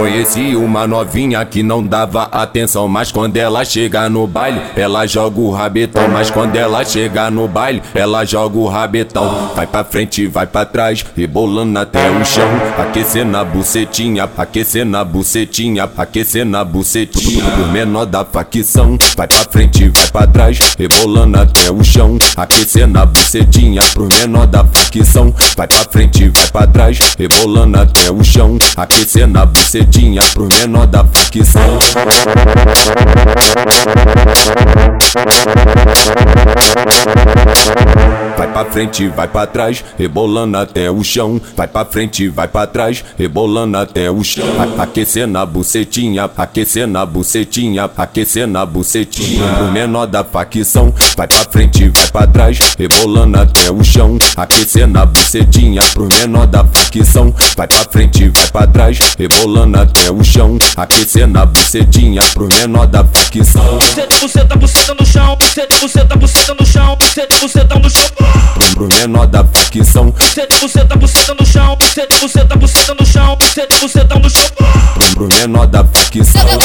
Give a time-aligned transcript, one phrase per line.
[0.00, 5.38] Conheci uma novinha que não dava atenção, mas quando ela chega no baile, ela joga
[5.38, 6.08] o rabetão.
[6.08, 9.50] Mas quando ela chega no baile, ela joga o rabetão.
[9.54, 12.48] Vai pra frente, vai pra trás, rebolando até o chão.
[12.78, 17.44] Aquecendo a bucetinha, aquecendo a bucetinha, aquecendo a bucetinha.
[17.62, 22.16] O menor da facção, vai pra frente, vai pra trás, rebolando até o chão.
[22.38, 25.34] Aquecendo a bucetinha pro menor da facção.
[25.54, 28.56] Vai pra frente, vai pra trás, rebolando até o chão.
[28.74, 29.89] Aquecendo a bucetinha
[30.34, 31.78] pro menor da facção.
[38.70, 41.40] Frente, vai pra trás, rebolando até o chão.
[41.56, 44.46] Vai pra frente, vai pra trás, rebolando até o chão.
[44.58, 49.46] A aquecendo a bucetinha, aquecendo a bucetinha, aquecendo a bucetinha.
[49.54, 54.18] Pro menor da facção, vai pra frente, vai pra trás, rebolando até o chão.
[54.36, 57.34] Aquecendo a bucetinha, pro menor da facção.
[57.56, 60.58] Vai pra frente, vai pra trás, rebolando até o chão.
[60.76, 63.78] Aquecendo a bucetinha, pro menor da facção.
[63.78, 65.36] Buceta, buceta, buceta no chão.
[65.36, 66.96] Buceta, buceta, buceta no chão.
[66.96, 68.69] Buceta, buceta no chão.
[68.74, 70.10] Pro menor da facção.
[70.10, 71.76] Buceta, buceta, buceta no chão.
[71.76, 73.36] Buceta, buceta, buceta no chão.
[73.36, 74.46] Buceta, buceta no chão.
[75.14, 76.58] Pro menor da facção.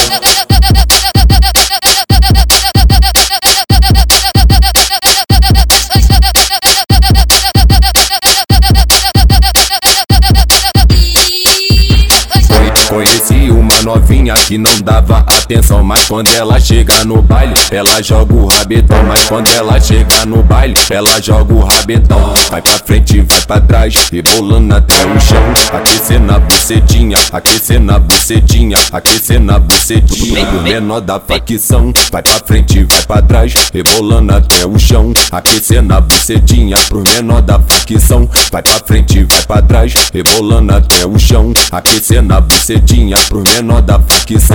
[12.87, 18.33] Conheci uma novinha que não dava atenção, mas quando ela chega no baile, ela joga
[18.33, 19.03] o rabetão.
[19.03, 22.33] Mas quando ela chega no baile, ela joga o rabetão.
[22.49, 25.53] Vai pra frente, vai pra trás, rebolando até o chão.
[25.71, 30.49] Aquecendo a bucetinha, aquecendo a bucetinha, aquecendo a bucetinha.
[30.49, 35.13] O menor da facção, vai pra frente, vai pra trás, rebolando até o chão.
[35.31, 38.27] Aquecendo a bucetinha pro menor da facção.
[38.51, 41.53] Vai pra frente, vai pra trás, rebolando até o chão.
[41.71, 43.99] Aquecendo a bucetinha pro menor da.
[43.99, 44.53] Conheci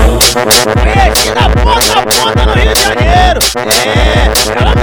[1.34, 3.40] da ponta a ponta no Rio de Janeiro.
[3.84, 4.74] É, ela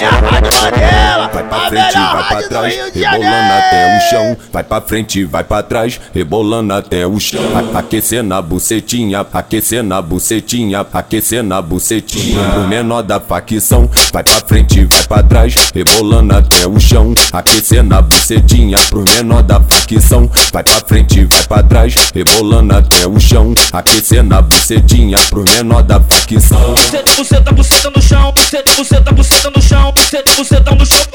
[0.00, 1.30] é a Rádio Mandela.
[1.32, 4.36] Vai pra frente, vai pra trás, rebolando até o chão.
[4.52, 7.40] Vai pra frente, vai pra trás, rebolando até o chão.
[7.54, 12.42] A- Aquecendo a bucetinha, aquecendo a bucetinha, aquecendo a bucetinha.
[12.50, 17.14] Pro menor da facção, vai pra frente, vai pra trás, rebolando até o chão.
[17.32, 20.30] Aquecendo a bucetinha, pro menor da facção.
[20.52, 23.54] Vai pra frente, vai pra trás, rebolando até o chão.
[23.72, 26.74] Aquecendo a bucetinha, pro menor da facção.
[26.74, 28.32] Buceta, buceta, buceta no chão.
[28.32, 29.92] Buceta, buceta, buceta no chão.
[29.92, 31.06] Buceta, buceta no chão.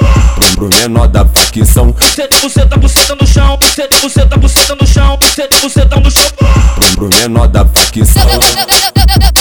[0.55, 3.57] Pro menor da facção, Buceta, buceta, buceta no chão.
[3.57, 5.17] Buceta, buceta, buceta no chão.
[5.17, 6.31] Buceta, buceta no chão.
[6.95, 8.23] pro menor da facção.